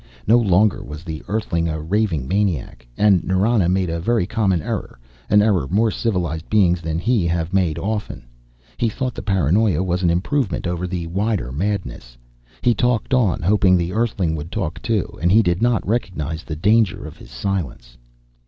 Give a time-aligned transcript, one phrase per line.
[0.25, 4.97] No longer was the Earthling a raving maniac, and Nrana made a very common error,
[5.29, 8.25] an error more civilized beings than he have often made.
[8.77, 12.17] He thought the paranoia was an improvement over the wider madness.
[12.63, 16.55] He talked on, hoping the Earthling would talk too, and he did not recognize the
[16.55, 17.95] danger of his silence.